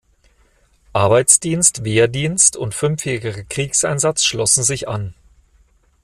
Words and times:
Arbeitsdienst, 0.93 1.83
Wehrdienst 1.83 2.57
und 2.57 2.73
fünfjähriger 2.73 3.43
Kriegseinsatz 3.43 4.23
schlossen 4.23 4.63
sich 4.63 4.87
an. 4.87 5.13